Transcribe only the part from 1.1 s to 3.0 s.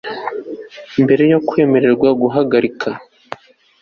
yo kwemererwa guhagarika